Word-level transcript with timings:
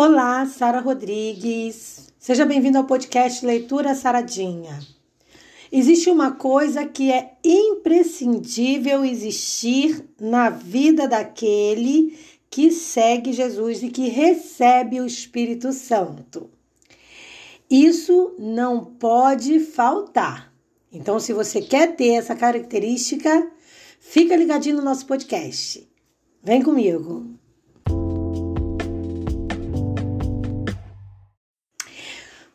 Olá, 0.00 0.46
Sara 0.46 0.78
Rodrigues. 0.78 2.12
Seja 2.20 2.46
bem-vindo 2.46 2.78
ao 2.78 2.84
podcast 2.84 3.44
Leitura 3.44 3.96
Saradinha. 3.96 4.78
Existe 5.72 6.08
uma 6.08 6.30
coisa 6.30 6.86
que 6.86 7.10
é 7.10 7.32
imprescindível 7.42 9.04
existir 9.04 10.08
na 10.20 10.50
vida 10.50 11.08
daquele 11.08 12.16
que 12.48 12.70
segue 12.70 13.32
Jesus 13.32 13.82
e 13.82 13.88
que 13.88 14.06
recebe 14.06 15.00
o 15.00 15.04
Espírito 15.04 15.72
Santo. 15.72 16.48
Isso 17.68 18.36
não 18.38 18.84
pode 18.84 19.58
faltar. 19.58 20.54
Então, 20.92 21.18
se 21.18 21.32
você 21.32 21.60
quer 21.60 21.96
ter 21.96 22.10
essa 22.10 22.36
característica, 22.36 23.50
fica 23.98 24.36
ligadinho 24.36 24.76
no 24.76 24.84
nosso 24.84 25.06
podcast. 25.06 25.88
Vem 26.40 26.62
comigo. 26.62 27.36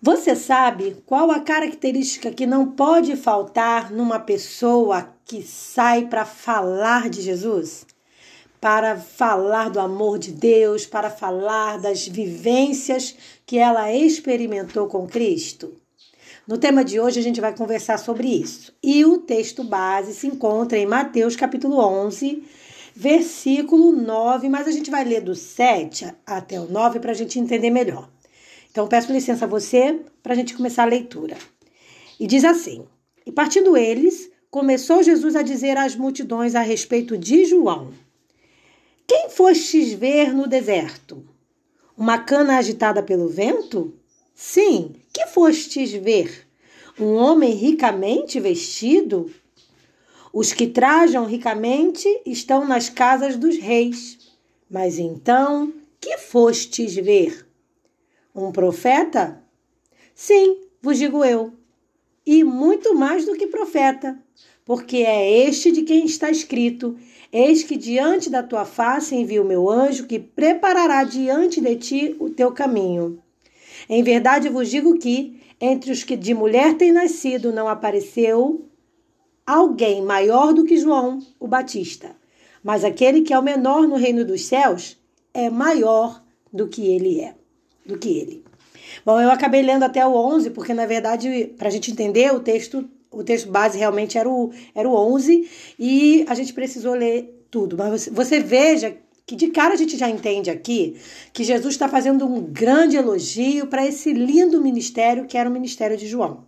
Você 0.05 0.35
sabe 0.35 0.98
qual 1.05 1.31
a 1.31 1.39
característica 1.39 2.30
que 2.30 2.45
não 2.45 2.71
pode 2.71 3.16
faltar 3.16 3.89
numa 3.89 4.20
pessoa 4.20 5.07
que 5.23 5.41
sai 5.41 6.07
para 6.07 6.26
falar 6.26 7.09
de 7.09 7.21
Jesus? 7.21 7.85
Para 8.59 8.98
falar 8.98 9.70
do 9.70 9.79
amor 9.79 10.20
de 10.20 10.34
Deus, 10.34 10.85
para 10.85 11.09
falar 11.09 11.79
das 11.79 12.05
vivências 12.05 13.16
que 13.45 13.57
ela 13.57 13.93
experimentou 13.93 14.88
com 14.88 15.07
Cristo? 15.07 15.71
No 16.45 16.57
tema 16.57 16.84
de 16.84 16.99
hoje 16.99 17.21
a 17.21 17.23
gente 17.23 17.40
vai 17.40 17.55
conversar 17.55 17.98
sobre 17.98 18.27
isso. 18.27 18.73
E 18.84 19.05
o 19.05 19.20
texto 19.20 19.63
base 19.63 20.13
se 20.13 20.27
encontra 20.27 20.77
em 20.77 20.85
Mateus 20.85 21.38
capítulo 21.38 21.79
11, 21.79 22.43
versículo 22.93 23.93
9, 23.93 24.49
mas 24.49 24.67
a 24.67 24.71
gente 24.71 24.91
vai 24.91 25.05
ler 25.05 25.21
do 25.21 25.34
7 25.34 26.13
até 26.26 26.59
o 26.59 26.70
9 26.70 26.99
para 26.99 27.12
a 27.12 27.15
gente 27.15 27.40
entender 27.40 27.70
melhor. 27.70 28.09
Então, 28.73 28.88
peço 28.88 29.13
licença 29.13 29.45
a 29.45 29.48
você 29.48 30.00
para 30.23 30.34
a 30.34 30.36
gente 30.36 30.55
começar 30.55 30.82
a 30.82 30.88
leitura. 30.88 31.38
E 32.20 32.26
diz 32.26 32.43
assim: 32.43 32.84
E 33.24 33.32
partindo 33.32 33.77
eles, 33.77 34.32
começou 34.49 35.04
Jesus 35.04 35.35
a 35.35 35.43
dizer 35.43 35.77
às 35.77 35.96
multidões 35.96 36.55
a 36.55 36.62
respeito 36.62 37.15
de 37.15 37.46
João: 37.46 37.93
Quem 39.05 39.30
fostes 39.30 39.93
ver 39.93 40.34
no 40.34 40.48
deserto? 40.48 41.24
Uma 41.96 42.18
cana 42.18 42.57
agitada 42.57 43.04
pelo 43.04 43.30
vento? 43.30 43.93
Sim, 44.34 44.96
que 45.13 45.27
fostes 45.27 45.91
ver? 45.91 46.48
Um 46.99 47.13
homem 47.13 47.54
ricamente 47.54 48.40
vestido? 48.40 49.32
Os 50.34 50.52
que 50.52 50.65
trajam 50.65 51.27
ricamente 51.27 52.08
estão 52.26 52.65
nas 52.65 52.90
casas 52.90 53.35
dos 53.35 53.55
reis. 53.60 54.18
Mas 54.68 54.98
então, 54.98 55.71
que 56.02 56.18
fostes 56.18 56.96
ver? 56.96 57.52
Um 58.35 58.51
profeta? 58.51 59.43
Sim, 60.15 60.57
vos 60.81 60.98
digo 60.98 61.23
eu. 61.23 61.53
E 62.26 62.43
muito 62.43 62.95
mais 62.95 63.25
do 63.25 63.35
que 63.35 63.45
profeta, 63.45 64.17
porque 64.66 64.97
é 64.97 65.45
este 65.45 65.72
de 65.72 65.84
quem 65.84 66.06
está 66.06 66.31
escrito: 66.31 66.97
Eis 67.31 67.62
que 67.62 67.78
diante 67.78 68.31
da 68.31 68.41
tua 68.41 68.66
face 68.66 69.16
envio 69.16 69.44
o 69.44 69.45
meu 69.45 69.69
anjo, 69.69 70.07
que 70.07 70.17
preparará 70.17 71.03
diante 71.03 71.62
de 71.62 71.75
ti 71.75 72.16
o 72.19 72.28
teu 72.28 72.51
caminho. 72.51 73.22
Em 73.88 74.01
verdade 74.01 74.50
vos 74.50 74.68
digo 74.68 74.97
que, 74.97 75.40
entre 75.62 75.91
os 75.91 76.03
que 76.03 76.16
de 76.16 76.34
mulher 76.34 76.75
têm 76.75 76.91
nascido, 76.91 77.53
não 77.53 77.68
apareceu 77.68 78.68
alguém 79.45 80.01
maior 80.01 80.56
do 80.56 80.63
que 80.63 80.78
João, 80.78 81.19
o 81.40 81.47
Batista. 81.47 82.16
Mas 82.63 82.84
aquele 82.84 83.22
que 83.22 83.31
é 83.31 83.38
o 83.38 83.44
menor 83.44 83.88
no 83.88 83.95
reino 83.95 84.25
dos 84.25 84.45
céus 84.45 84.97
é 85.35 85.51
maior 85.51 86.23
do 86.51 86.68
que 86.68 86.88
ele 86.88 87.22
é 87.22 87.43
do 87.85 87.97
que 87.97 88.17
ele. 88.17 88.44
Bom, 89.06 89.19
eu 89.19 89.31
acabei 89.31 89.62
lendo 89.62 89.84
até 89.84 90.06
o 90.06 90.13
11, 90.13 90.51
porque 90.51 90.73
na 90.73 90.85
verdade, 90.85 91.51
para 91.57 91.67
a 91.67 91.72
gente 91.72 91.91
entender, 91.91 92.34
o 92.34 92.40
texto, 92.40 92.88
o 93.12 93.23
texto 93.23 93.50
base 93.50 93.78
realmente 93.78 94.17
era 94.17 94.29
o, 94.29 94.51
era 94.74 94.88
o 94.88 94.94
11 94.94 95.50
e 95.80 96.25
a 96.28 96.35
gente 96.35 96.53
precisou 96.53 96.94
ler 96.94 97.46
tudo. 97.50 97.78
Mas 97.78 97.90
você, 97.90 98.09
você 98.09 98.40
veja 98.40 98.96
que 99.25 99.35
de 99.35 99.47
cara 99.47 99.74
a 99.74 99.78
gente 99.78 99.97
já 99.97 100.09
entende 100.09 100.50
aqui 100.50 100.97
que 101.31 101.44
Jesus 101.44 101.74
está 101.74 101.88
fazendo 101.88 102.25
um 102.25 102.41
grande 102.41 102.97
elogio 102.97 103.68
para 103.68 103.85
esse 103.85 104.12
lindo 104.12 104.62
ministério 104.62 105.25
que 105.25 105.38
era 105.38 105.50
o 105.50 105.53
ministério 105.53 105.97
de 105.97 106.08
João. 106.08 106.46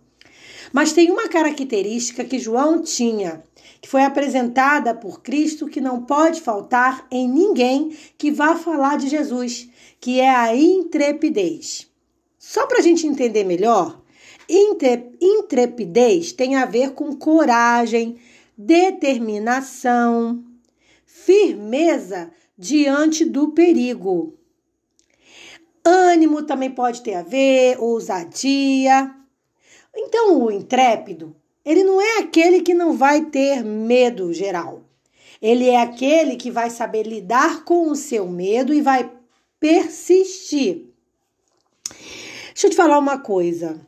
Mas 0.72 0.92
tem 0.92 1.10
uma 1.10 1.28
característica 1.28 2.24
que 2.24 2.38
João 2.38 2.82
tinha, 2.82 3.42
que 3.80 3.88
foi 3.88 4.02
apresentada 4.02 4.94
por 4.94 5.22
Cristo, 5.22 5.66
que 5.66 5.80
não 5.80 6.02
pode 6.02 6.40
faltar 6.40 7.06
em 7.10 7.28
ninguém 7.28 7.96
que 8.16 8.30
vá 8.30 8.56
falar 8.56 8.96
de 8.96 9.08
Jesus, 9.08 9.68
que 10.00 10.20
é 10.20 10.30
a 10.30 10.54
intrepidez. 10.56 11.90
Só 12.38 12.66
para 12.66 12.78
a 12.78 12.82
gente 12.82 13.06
entender 13.06 13.44
melhor, 13.44 14.00
intrepidez 14.48 16.32
tem 16.32 16.56
a 16.56 16.64
ver 16.64 16.92
com 16.92 17.16
coragem, 17.16 18.16
determinação, 18.56 20.44
firmeza 21.04 22.30
diante 22.56 23.24
do 23.24 23.50
perigo. 23.50 24.38
Ânimo 25.84 26.42
também 26.42 26.70
pode 26.70 27.02
ter 27.02 27.14
a 27.14 27.22
ver, 27.22 27.80
ousadia. 27.80 29.14
Então, 29.94 30.42
o 30.42 30.50
intrépido, 30.50 31.34
ele 31.66 31.82
não 31.82 32.00
é 32.00 32.18
aquele 32.20 32.62
que 32.62 32.72
não 32.72 32.96
vai 32.96 33.24
ter 33.24 33.64
medo 33.64 34.32
geral. 34.32 34.84
Ele 35.42 35.68
é 35.68 35.82
aquele 35.82 36.36
que 36.36 36.48
vai 36.48 36.70
saber 36.70 37.02
lidar 37.02 37.64
com 37.64 37.90
o 37.90 37.96
seu 37.96 38.28
medo 38.28 38.72
e 38.72 38.80
vai 38.80 39.10
persistir. 39.58 40.84
Deixa 41.90 42.68
eu 42.68 42.70
te 42.70 42.76
falar 42.76 42.98
uma 43.00 43.18
coisa. 43.18 43.80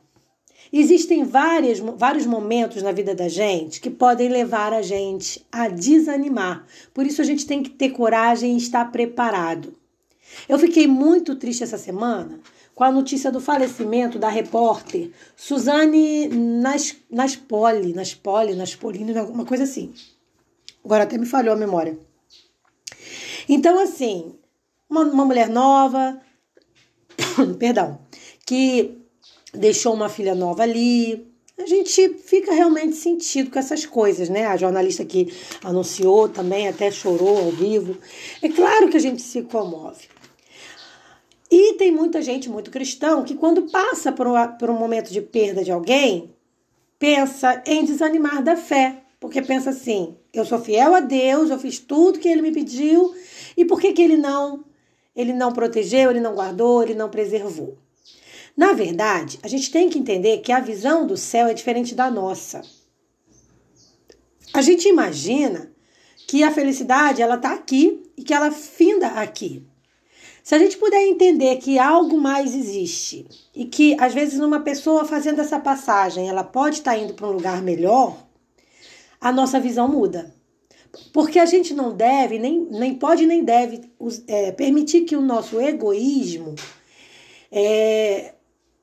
Existem 0.71 1.23
várias, 1.23 1.79
vários 1.79 2.25
momentos 2.25 2.83
na 2.83 2.91
vida 2.91 3.15
da 3.15 3.29
gente 3.29 3.79
que 3.79 3.89
podem 3.89 4.27
levar 4.27 4.73
a 4.73 4.81
gente 4.81 5.43
a 5.49 5.69
desanimar. 5.69 6.67
Por 6.93 7.07
isso 7.07 7.21
a 7.21 7.25
gente 7.25 7.47
tem 7.47 7.63
que 7.63 7.69
ter 7.69 7.91
coragem 7.91 8.53
e 8.53 8.57
estar 8.57 8.91
preparado. 8.91 9.73
Eu 10.47 10.59
fiquei 10.59 10.85
muito 10.85 11.35
triste 11.35 11.63
essa 11.63 11.77
semana 11.77 12.39
com 12.79 12.85
a 12.85 12.91
notícia 12.93 13.29
do 13.29 13.41
falecimento 13.41 14.17
da 14.17 14.29
repórter 14.29 15.11
Suzane 15.35 16.29
Nas, 16.29 16.95
Naspoli, 17.11 17.91
Naspoli, 17.91 18.55
Naspolino, 18.55 19.19
alguma 19.19 19.43
coisa 19.43 19.65
assim. 19.65 19.93
Agora 20.81 21.03
até 21.03 21.17
me 21.17 21.25
falhou 21.25 21.55
a 21.55 21.57
memória. 21.57 21.99
Então, 23.49 23.77
assim, 23.83 24.33
uma, 24.89 25.01
uma 25.01 25.25
mulher 25.25 25.49
nova, 25.49 26.21
perdão, 27.59 27.99
que 28.45 28.97
deixou 29.53 29.93
uma 29.93 30.07
filha 30.07 30.33
nova 30.33 30.63
ali. 30.63 31.27
A 31.57 31.65
gente 31.65 32.07
fica 32.13 32.53
realmente 32.53 32.95
sentido 32.95 33.51
com 33.51 33.59
essas 33.59 33.85
coisas, 33.85 34.29
né? 34.29 34.45
A 34.45 34.55
jornalista 34.55 35.03
que 35.03 35.27
anunciou 35.65 36.29
também 36.29 36.69
até 36.69 36.89
chorou 36.89 37.39
ao 37.39 37.51
vivo. 37.51 37.97
É 38.41 38.47
claro 38.47 38.87
que 38.87 38.95
a 38.95 39.01
gente 39.01 39.21
se 39.21 39.41
comove. 39.41 40.07
E 41.51 41.73
tem 41.73 41.91
muita 41.91 42.21
gente 42.21 42.49
muito 42.49 42.69
cristão 42.69 43.23
que, 43.23 43.35
quando 43.35 43.69
passa 43.71 44.11
por 44.11 44.27
um, 44.27 44.33
por 44.57 44.69
um 44.69 44.77
momento 44.77 45.11
de 45.11 45.21
perda 45.21 45.63
de 45.63 45.71
alguém, 45.71 46.33
pensa 46.99 47.63
em 47.65 47.83
desanimar 47.83 48.43
da 48.43 48.55
fé. 48.55 49.03
Porque 49.19 49.41
pensa 49.41 49.71
assim: 49.71 50.15
eu 50.33 50.45
sou 50.45 50.59
fiel 50.59 50.93
a 50.93 50.99
Deus, 50.99 51.49
eu 51.49 51.59
fiz 51.59 51.79
tudo 51.79 52.19
que 52.19 52.27
ele 52.27 52.41
me 52.41 52.51
pediu, 52.51 53.13
e 53.57 53.65
por 53.65 53.81
que, 53.81 53.93
que 53.93 54.01
ele 54.01 54.15
não? 54.15 54.63
Ele 55.15 55.33
não 55.33 55.51
protegeu, 55.51 56.11
ele 56.11 56.21
não 56.21 56.35
guardou, 56.35 56.83
ele 56.83 56.93
não 56.93 57.09
preservou. 57.09 57.77
Na 58.55 58.73
verdade, 58.73 59.39
a 59.41 59.47
gente 59.47 59.71
tem 59.71 59.89
que 59.89 59.97
entender 59.97 60.39
que 60.39 60.51
a 60.51 60.59
visão 60.59 61.05
do 61.05 61.17
céu 61.17 61.47
é 61.47 61.53
diferente 61.53 61.95
da 61.95 62.11
nossa. 62.11 62.61
A 64.53 64.61
gente 64.61 64.87
imagina 64.87 65.71
que 66.27 66.43
a 66.43 66.51
felicidade 66.51 67.21
ela 67.21 67.35
está 67.35 67.53
aqui 67.53 68.03
e 68.17 68.23
que 68.23 68.33
ela 68.33 68.51
finda 68.51 69.07
aqui. 69.07 69.65
Se 70.43 70.55
a 70.55 70.59
gente 70.59 70.77
puder 70.77 71.01
entender 71.05 71.57
que 71.57 71.77
algo 71.77 72.17
mais 72.19 72.55
existe 72.55 73.25
e 73.55 73.65
que 73.65 73.95
às 73.99 74.13
vezes 74.13 74.39
numa 74.39 74.61
pessoa 74.61 75.05
fazendo 75.05 75.41
essa 75.41 75.59
passagem 75.59 76.27
ela 76.27 76.43
pode 76.43 76.77
estar 76.77 76.97
indo 76.97 77.13
para 77.13 77.27
um 77.27 77.31
lugar 77.31 77.61
melhor, 77.61 78.17
a 79.21 79.31
nossa 79.31 79.59
visão 79.59 79.87
muda. 79.87 80.33
Porque 81.13 81.37
a 81.37 81.45
gente 81.45 81.73
não 81.73 81.95
deve, 81.95 82.39
nem, 82.39 82.67
nem 82.71 82.95
pode 82.95 83.25
nem 83.25 83.43
deve 83.43 83.81
é, 84.27 84.51
permitir 84.51 85.01
que 85.01 85.15
o 85.15 85.21
nosso 85.21 85.59
egoísmo 85.61 86.55
é, 87.51 88.33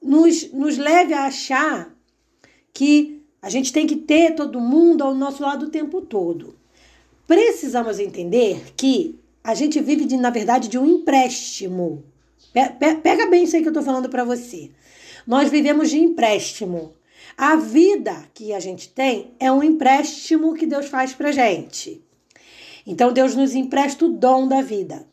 nos, 0.02 0.52
nos 0.52 0.78
leve 0.78 1.14
a 1.14 1.26
achar 1.26 1.94
que 2.72 3.22
a 3.40 3.48
gente 3.48 3.72
tem 3.72 3.86
que 3.86 3.96
ter 3.96 4.34
todo 4.34 4.60
mundo 4.60 5.02
ao 5.02 5.14
nosso 5.14 5.42
lado 5.42 5.66
o 5.66 5.70
tempo 5.70 6.00
todo. 6.00 6.54
Precisamos 7.26 7.98
entender 7.98 8.72
que 8.76 9.18
a 9.46 9.54
gente 9.54 9.80
vive, 9.80 10.04
de, 10.04 10.16
na 10.16 10.30
verdade, 10.30 10.66
de 10.66 10.76
um 10.76 10.84
empréstimo. 10.84 12.04
Pega 13.02 13.26
bem 13.26 13.44
isso 13.44 13.54
aí 13.54 13.62
que 13.62 13.68
eu 13.68 13.70
estou 13.70 13.84
falando 13.84 14.08
para 14.08 14.24
você. 14.24 14.72
Nós 15.24 15.48
vivemos 15.48 15.88
de 15.88 16.00
empréstimo. 16.00 16.94
A 17.38 17.54
vida 17.54 18.24
que 18.34 18.52
a 18.52 18.58
gente 18.58 18.88
tem 18.88 19.34
é 19.38 19.52
um 19.52 19.62
empréstimo 19.62 20.52
que 20.54 20.66
Deus 20.66 20.86
faz 20.86 21.12
para 21.14 21.30
gente. 21.30 22.02
Então 22.84 23.12
Deus 23.12 23.36
nos 23.36 23.54
empresta 23.54 24.06
o 24.06 24.08
dom 24.08 24.48
da 24.48 24.62
vida. 24.62 25.06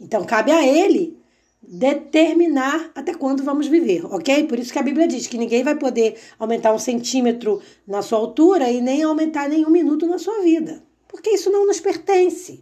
Então 0.00 0.24
cabe 0.24 0.50
a 0.50 0.66
Ele 0.66 1.18
determinar 1.62 2.90
até 2.94 3.12
quando 3.12 3.42
vamos 3.42 3.66
viver, 3.66 4.06
ok? 4.06 4.44
Por 4.44 4.58
isso 4.58 4.72
que 4.72 4.78
a 4.78 4.82
Bíblia 4.82 5.06
diz 5.06 5.26
que 5.26 5.36
ninguém 5.36 5.62
vai 5.62 5.74
poder 5.74 6.18
aumentar 6.38 6.72
um 6.72 6.78
centímetro 6.78 7.60
na 7.86 8.00
sua 8.00 8.18
altura 8.18 8.70
e 8.70 8.80
nem 8.80 9.02
aumentar 9.02 9.46
nenhum 9.46 9.70
minuto 9.70 10.06
na 10.06 10.18
sua 10.18 10.42
vida, 10.42 10.82
porque 11.14 11.30
isso 11.30 11.48
não 11.48 11.64
nos 11.64 11.78
pertence. 11.78 12.60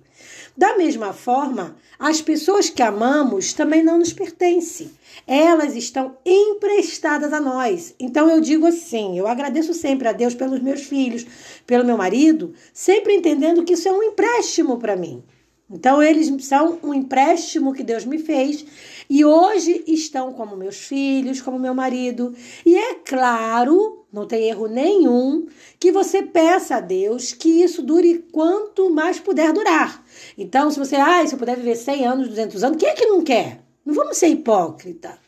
Da 0.54 0.76
mesma 0.76 1.14
forma, 1.14 1.75
as 1.99 2.20
pessoas 2.20 2.69
que 2.69 2.82
amamos 2.82 3.54
também 3.54 3.82
não 3.82 3.99
nos 3.99 4.12
pertencem. 4.12 4.90
Elas 5.26 5.75
estão 5.75 6.19
emprestadas 6.22 7.32
a 7.32 7.40
nós. 7.40 7.94
Então 7.99 8.28
eu 8.28 8.43
digo 8.43 8.66
assim: 8.66 9.19
eu 9.19 9.26
agradeço 9.26 9.72
sempre 9.72 10.06
a 10.06 10.12
Deus 10.12 10.34
pelos 10.34 10.60
meus 10.60 10.82
filhos, 10.82 11.25
pelo 11.66 11.87
meu 11.87 11.96
marido, 11.96 12.52
sempre 12.75 13.14
entendendo 13.14 13.64
que 13.64 13.72
isso 13.72 13.88
é 13.88 13.93
um 13.93 14.02
empréstimo 14.02 14.76
para 14.76 14.96
mim. 14.96 15.25
Então, 15.73 16.03
eles 16.03 16.31
são 16.45 16.79
um 16.83 16.93
empréstimo 16.93 17.73
que 17.73 17.83
Deus 17.83 18.05
me 18.05 18.19
fez 18.19 18.65
e 19.09 19.25
hoje 19.25 19.83
estão 19.87 20.33
como 20.33 20.55
meus 20.55 20.77
filhos, 20.77 21.41
como 21.41 21.59
meu 21.59 21.75
marido. 21.75 22.35
E 22.65 22.77
é 22.77 22.95
claro, 22.97 24.05
não 24.13 24.27
tem 24.27 24.49
erro 24.49 24.67
nenhum, 24.67 25.47
que 25.81 25.91
você 25.91 26.23
peça 26.23 26.77
a 26.77 26.81
Deus 26.81 27.33
que 27.33 27.49
isso 27.63 27.83
dure 27.83 28.27
quanto 28.31 28.91
mais 28.91 29.19
puder 29.19 29.53
durar. 29.53 30.05
Então, 30.37 30.71
se 30.71 30.79
você, 30.79 30.97
ah, 30.97 31.27
se 31.27 31.35
eu 31.35 31.39
puder 31.39 31.57
viver 31.57 31.77
100 31.77 32.07
anos, 32.07 32.29
200 32.29 32.63
anos, 32.63 32.77
quem 32.77 32.91
é 32.91 32.95
que 32.95 33.07
não 33.07 33.23
quer? 33.23 33.61
Não 33.85 33.95
vamos 33.95 34.19
ser 34.19 34.29
hipócrita. 34.29 35.19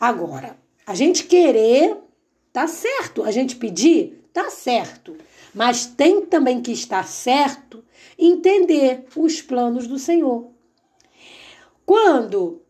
Agora, 0.00 0.56
a 0.86 0.94
gente 0.94 1.24
querer, 1.24 1.96
tá 2.52 2.66
certo. 2.66 3.22
A 3.22 3.30
gente 3.30 3.56
pedir, 3.56 4.24
tá 4.32 4.48
certo. 4.50 5.14
Mas 5.54 5.86
tem 5.86 6.22
também 6.22 6.60
que 6.60 6.72
estar 6.72 7.06
certo 7.06 7.84
entender 8.18 9.04
os 9.16 9.40
planos 9.42 9.86
do 9.86 9.98
Senhor. 9.98 10.50
Quando, 11.86 12.62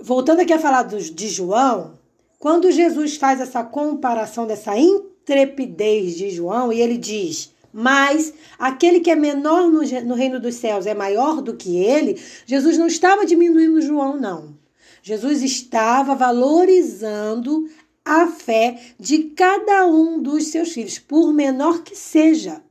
voltando 0.00 0.40
aqui 0.40 0.52
a 0.52 0.58
falar 0.58 0.82
de 0.84 1.28
João, 1.28 1.98
quando 2.38 2.70
Jesus 2.70 3.16
faz 3.16 3.40
essa 3.40 3.64
comparação 3.64 4.46
dessa 4.46 4.76
intrepidez 4.76 6.16
de 6.16 6.30
João 6.30 6.72
e 6.72 6.80
ele 6.80 6.98
diz: 6.98 7.52
Mas 7.72 8.34
aquele 8.58 9.00
que 9.00 9.10
é 9.10 9.16
menor 9.16 9.70
no, 9.70 9.80
no 10.04 10.14
reino 10.14 10.38
dos 10.38 10.56
céus 10.56 10.86
é 10.86 10.94
maior 10.94 11.40
do 11.40 11.56
que 11.56 11.76
ele, 11.76 12.20
Jesus 12.44 12.76
não 12.76 12.86
estava 12.86 13.24
diminuindo 13.24 13.80
João, 13.80 14.18
não. 14.18 14.54
Jesus 15.02 15.42
estava 15.42 16.14
valorizando 16.14 17.68
a 18.04 18.26
fé 18.26 18.80
de 18.98 19.24
cada 19.30 19.86
um 19.86 20.20
dos 20.20 20.48
seus 20.48 20.72
filhos, 20.72 20.98
por 20.98 21.32
menor 21.32 21.82
que 21.82 21.96
seja. 21.96 22.62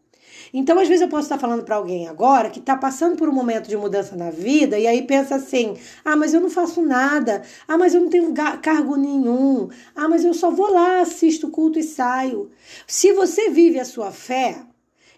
Então, 0.58 0.80
às 0.80 0.88
vezes, 0.88 1.02
eu 1.02 1.10
posso 1.10 1.24
estar 1.24 1.38
falando 1.38 1.66
para 1.66 1.76
alguém 1.76 2.08
agora 2.08 2.50
que 2.50 2.60
está 2.60 2.78
passando 2.78 3.18
por 3.18 3.28
um 3.28 3.34
momento 3.34 3.68
de 3.68 3.76
mudança 3.76 4.16
na 4.16 4.30
vida 4.30 4.80
e 4.80 4.88
aí 4.88 5.02
pensa 5.02 5.36
assim: 5.36 5.76
ah, 6.06 6.16
mas 6.16 6.34
eu 6.34 6.40
não 6.40 6.50
faço 6.50 6.82
nada, 6.82 7.42
ah, 7.68 7.78
mas 7.78 7.94
eu 7.94 8.00
não 8.00 8.10
tenho 8.10 8.34
cargo 8.62 8.96
nenhum, 8.96 9.68
ah, 9.94 10.08
mas 10.08 10.24
eu 10.24 10.34
só 10.34 10.50
vou 10.50 10.72
lá, 10.72 11.02
assisto 11.02 11.48
o 11.48 11.52
culto 11.52 11.78
e 11.78 11.84
saio. 11.84 12.50
Se 12.88 13.12
você 13.12 13.50
vive 13.50 13.82
a 13.82 13.84
sua 13.84 14.14
fé, 14.14 14.64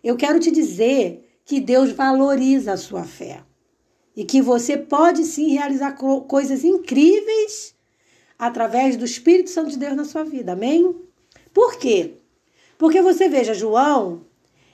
eu 0.04 0.18
quero 0.18 0.39
te 0.39 0.50
dizer 0.50 1.24
que 1.45 1.60
Deus 1.60 1.92
valoriza 1.92 2.74
a 2.74 2.78
sua 2.78 3.04
fé 3.04 3.44
e 4.16 4.25
que 4.25 4.42
você 4.42 4.75
pode 4.75 5.24
sim 5.24 5.50
realizar 5.54 5.92
coisas 6.28 6.63
incríveis 6.63 7.75
através 8.39 8.98
do 8.98 9.06
Espírito 9.06 9.51
Santo 9.51 9.69
de 9.69 9.78
Deus 9.78 9.95
na 9.95 10.04
sua 10.04 10.24
vida. 10.24 10.54
Amém? 10.54 10.95
Por 11.54 11.78
quê? 11.78 12.16
Porque 12.75 13.04
você 13.04 13.30
veja, 13.30 13.54
João, 13.54 14.25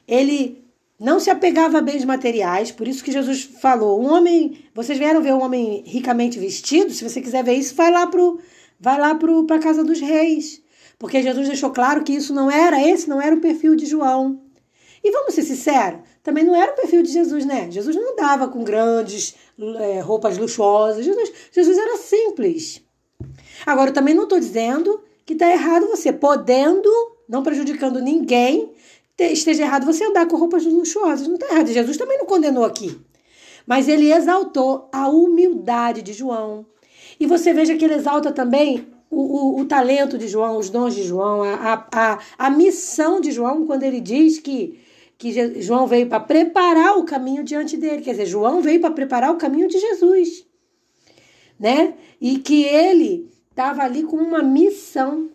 ele 0.07 0.63
não 1.00 1.19
se 1.19 1.29
apegava 1.29 1.79
a 1.79 1.81
bens 1.81 2.05
materiais, 2.05 2.71
por 2.71 2.88
isso 2.88 3.03
que 3.03 3.11
Jesus 3.11 3.44
falou: 3.61 4.01
um 4.01 4.11
homem, 4.11 4.65
vocês 4.73 4.97
vieram 4.97 5.21
ver 5.21 5.33
um 5.33 5.44
homem 5.44 5.83
ricamente 5.85 6.39
vestido? 6.39 6.91
Se 6.91 7.03
você 7.03 7.21
quiser 7.21 7.44
ver 7.44 7.55
isso, 7.55 7.75
vai 7.75 7.91
lá 7.91 8.07
pro 8.07 8.39
vai 8.79 9.00
lá 9.00 9.15
pro 9.15 9.45
para 9.45 9.59
casa 9.59 9.83
dos 9.83 10.00
reis. 10.00 10.61
Porque 10.97 11.21
Jesus 11.21 11.47
deixou 11.47 11.71
claro 11.71 12.03
que 12.03 12.13
isso 12.13 12.33
não 12.33 12.50
era, 12.50 12.81
esse 12.81 13.09
não 13.09 13.21
era 13.21 13.35
o 13.35 13.41
perfil 13.41 13.75
de 13.75 13.85
João. 13.85 14.41
E 15.03 15.11
vamos 15.11 15.33
ser 15.33 15.44
sinceros, 15.44 16.00
também 16.23 16.45
não 16.45 16.55
era 16.55 16.71
o 16.71 16.75
perfil 16.75 17.03
de 17.03 17.11
Jesus, 17.11 17.44
né? 17.45 17.69
Jesus 17.69 17.94
não 17.94 18.13
andava 18.13 18.47
com 18.47 18.63
grandes 18.63 19.35
é, 19.81 20.00
roupas 20.00 20.38
luxuosas. 20.38 21.03
Jesus, 21.03 21.31
Jesus 21.51 21.77
era 21.77 21.97
simples. 21.97 22.81
Agora, 23.65 23.89
eu 23.89 23.94
também 23.94 24.13
não 24.13 24.23
estou 24.23 24.39
dizendo 24.39 25.01
que 25.25 25.33
está 25.33 25.51
errado 25.51 25.88
você, 25.88 26.13
podendo, 26.13 26.89
não 27.27 27.44
prejudicando 27.44 28.01
ninguém, 28.01 28.71
esteja 29.31 29.64
errado 29.64 29.86
você 29.86 30.04
andar 30.04 30.28
com 30.28 30.38
roupas 30.38 30.66
luxuosas. 30.66 31.28
Não 31.28 31.36
está 31.36 31.48
errado. 31.48 31.68
Jesus 31.68 31.98
também 31.98 32.18
não 32.18 32.25
condenou 32.25 32.64
aqui. 32.64 33.00
Mas 33.66 33.88
ele 33.88 34.12
exaltou 34.12 34.90
a 34.92 35.08
humildade 35.08 36.02
de 36.02 36.14
João. 36.14 36.66
E 37.20 37.25
você 37.25 37.54
veja 37.54 37.75
que 37.75 37.86
ele 37.86 37.94
exalta 37.94 38.31
também 38.31 38.88
o, 39.10 39.22
o, 39.22 39.60
o 39.62 39.66
talento 39.66 40.18
de 40.18 40.28
João, 40.28 40.58
os 40.58 40.70
dons 40.70 40.96
de 40.96 41.04
João, 41.04 41.44
a, 41.44 41.88
a, 41.92 42.20
a 42.38 42.50
missão 42.50 43.22
de 43.22 43.31
João, 43.31 43.66
quando 43.66 43.84
ele 43.84 44.02
diz 44.02 44.40
que, 44.40 44.80
que 45.18 45.62
João 45.62 45.88
veio 45.88 46.08
para 46.08 46.20
preparar 46.20 46.98
o 46.98 47.04
caminho 47.04 47.44
diante 47.44 47.78
dele. 47.78 48.02
Quer 48.02 48.12
dizer, 48.12 48.25
João 48.25 48.62
veio 48.62 48.81
para 48.81 48.92
preparar 48.92 49.31
o 49.31 49.38
caminho 49.38 49.68
de 49.68 49.80
Jesus. 49.80 50.46
Né? 51.60 51.94
E 52.20 52.40
que 52.40 52.64
ele 52.64 53.31
estava 53.50 53.84
ali 53.84 54.04
com 54.04 54.18
uma 54.18 54.42
missão. 54.42 55.30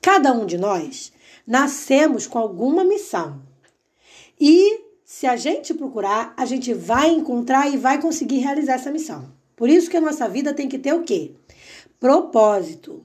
Cada 0.00 0.32
um 0.32 0.44
de 0.44 0.58
nós 0.58 1.12
nascemos 1.48 2.26
com 2.26 2.38
alguma 2.38 2.84
missão. 2.84 3.40
E 4.38 4.84
se 5.02 5.26
a 5.26 5.34
gente 5.34 5.72
procurar, 5.72 6.34
a 6.36 6.44
gente 6.44 6.74
vai 6.74 7.08
encontrar 7.08 7.72
e 7.72 7.78
vai 7.78 7.98
conseguir 7.98 8.40
realizar 8.40 8.74
essa 8.74 8.92
missão. 8.92 9.32
Por 9.56 9.70
isso 9.70 9.88
que 9.88 9.96
a 9.96 10.00
nossa 10.00 10.28
vida 10.28 10.52
tem 10.52 10.68
que 10.68 10.78
ter 10.78 10.92
o 10.92 11.02
quê? 11.02 11.32
Propósito. 11.98 13.02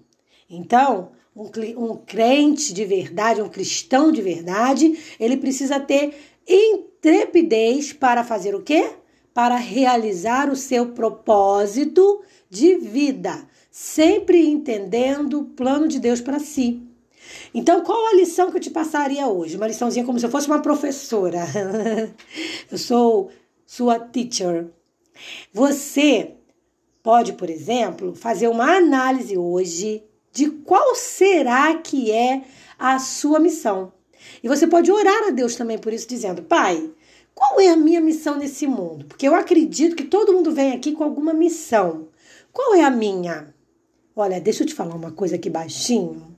Então, 0.50 1.12
um, 1.34 1.50
um 1.78 1.96
crente 1.96 2.74
de 2.74 2.84
verdade, 2.84 3.42
um 3.42 3.48
cristão 3.48 4.12
de 4.12 4.22
verdade, 4.22 5.00
ele 5.18 5.38
precisa 5.38 5.80
ter 5.80 6.14
intrepidez 6.46 7.94
para 7.94 8.26
fazer 8.26 8.54
o 8.54 8.62
quê? 8.62 8.92
Para 9.34 9.56
realizar 9.56 10.52
o 10.52 10.56
seu 10.58 10.88
propósito 10.88 12.22
de 12.50 12.76
vida, 12.76 13.48
sempre 13.72 14.46
entendendo 14.46 15.40
o 15.40 15.46
plano 15.46 15.88
de 15.88 15.98
Deus 15.98 16.20
para 16.20 16.40
si. 16.40 16.93
Então, 17.54 17.82
qual 17.82 18.08
a 18.08 18.16
lição 18.16 18.50
que 18.50 18.58
eu 18.58 18.62
te 18.62 18.70
passaria 18.70 19.28
hoje? 19.28 19.58
Uma 19.58 19.68
liçãozinha 19.68 20.06
como 20.06 20.20
se 20.20 20.26
eu 20.26 20.30
fosse 20.30 20.48
uma 20.48 20.62
professora. 20.62 21.46
eu 22.72 22.78
sou 22.78 23.30
sua 23.66 24.00
teacher. 24.00 24.68
Você 25.54 26.36
pode, 27.02 27.34
por 27.34 27.50
exemplo, 27.50 28.16
fazer 28.16 28.48
uma 28.48 28.78
análise 28.78 29.38
hoje 29.38 30.04
de 30.32 30.50
qual 30.50 30.96
será 30.96 31.76
que 31.76 32.12
é 32.12 32.44
a 32.80 32.98
sua 33.00 33.40
missão. 33.40 33.92
E 34.42 34.48
você 34.48 34.66
pode 34.66 34.92
orar 34.92 35.28
a 35.28 35.32
Deus 35.32 35.56
também 35.56 35.78
por 35.78 35.94
isso, 35.94 36.08
dizendo: 36.08 36.42
Pai, 36.44 36.92
qual 37.36 37.60
é 37.60 37.70
a 37.70 37.78
minha 37.78 38.02
missão 38.02 38.38
nesse 38.38 38.66
mundo? 38.66 39.06
Porque 39.06 39.28
eu 39.28 39.36
acredito 39.36 39.96
que 39.96 40.04
todo 40.04 40.34
mundo 40.34 40.52
vem 40.52 40.72
aqui 40.72 40.94
com 40.94 41.04
alguma 41.04 41.34
missão. 41.34 42.08
Qual 42.52 42.76
é 42.76 42.84
a 42.84 42.92
minha? 42.92 43.54
Olha, 44.16 44.40
deixa 44.40 44.64
eu 44.64 44.68
te 44.68 44.74
falar 44.74 44.96
uma 44.96 45.12
coisa 45.12 45.36
aqui 45.36 45.50
baixinho. 45.50 46.36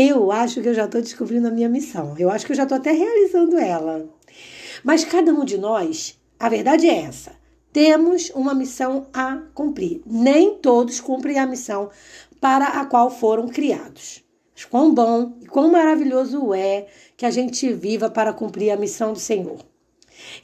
Eu 0.00 0.30
acho 0.30 0.62
que 0.62 0.68
eu 0.68 0.74
já 0.74 0.84
estou 0.84 1.02
descobrindo 1.02 1.48
a 1.48 1.50
minha 1.50 1.68
missão. 1.68 2.14
Eu 2.16 2.30
acho 2.30 2.46
que 2.46 2.52
eu 2.52 2.56
já 2.56 2.62
estou 2.62 2.78
até 2.78 2.92
realizando 2.92 3.58
ela. 3.58 4.08
Mas 4.84 5.04
cada 5.04 5.32
um 5.32 5.44
de 5.44 5.58
nós, 5.58 6.16
a 6.38 6.48
verdade 6.48 6.88
é 6.88 7.00
essa: 7.00 7.32
temos 7.72 8.30
uma 8.30 8.54
missão 8.54 9.08
a 9.12 9.42
cumprir. 9.52 10.00
Nem 10.06 10.54
todos 10.54 11.00
cumprem 11.00 11.40
a 11.40 11.46
missão 11.46 11.90
para 12.40 12.66
a 12.66 12.86
qual 12.86 13.10
foram 13.10 13.48
criados. 13.48 14.24
Mas 14.54 14.64
quão 14.64 14.94
bom 14.94 15.36
e 15.42 15.46
quão 15.46 15.68
maravilhoso 15.72 16.54
é 16.54 16.86
que 17.16 17.26
a 17.26 17.30
gente 17.32 17.72
viva 17.72 18.08
para 18.08 18.32
cumprir 18.32 18.70
a 18.70 18.76
missão 18.76 19.12
do 19.12 19.18
Senhor. 19.18 19.58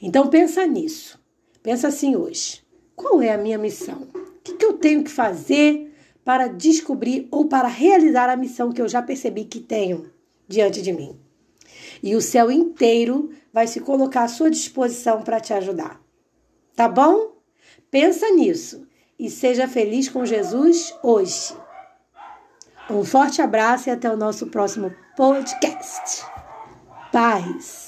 Então 0.01 0.27
pensa 0.27 0.65
nisso. 0.65 1.17
Pensa 1.63 1.87
assim 1.87 2.15
hoje. 2.17 2.61
Qual 2.93 3.21
é 3.21 3.31
a 3.31 3.37
minha 3.37 3.57
missão? 3.57 4.05
que, 4.45 4.53
que 4.53 4.65
eu 4.65 4.73
tenho 4.73 5.03
que 5.03 5.09
fazer 5.09 5.91
para 6.25 6.47
descobrir 6.47 7.27
ou 7.31 7.45
para 7.45 7.67
realizar 7.67 8.29
a 8.29 8.35
missão 8.35 8.71
que 8.71 8.81
eu 8.81 8.89
já 8.89 9.01
percebi 9.01 9.45
que 9.45 9.59
tenho 9.59 10.11
diante 10.47 10.81
de 10.81 10.91
mim? 10.91 11.17
E 12.01 12.15
o 12.15 12.21
céu 12.21 12.51
inteiro 12.51 13.29
vai 13.53 13.67
se 13.67 13.79
colocar 13.79 14.23
à 14.23 14.27
sua 14.27 14.49
disposição 14.49 15.21
para 15.21 15.39
te 15.39 15.53
ajudar. 15.53 16.01
Tá 16.75 16.89
bom? 16.89 17.35
Pensa 17.89 18.29
nisso 18.31 18.85
e 19.17 19.29
seja 19.29 19.67
feliz 19.67 20.09
com 20.09 20.25
Jesus 20.25 20.93
hoje. 21.01 21.55
Um 22.89 23.03
forte 23.03 23.41
abraço 23.41 23.89
e 23.89 23.91
até 23.91 24.11
o 24.11 24.17
nosso 24.17 24.47
próximo 24.47 24.93
podcast. 25.15 26.25
Paz. 27.11 27.84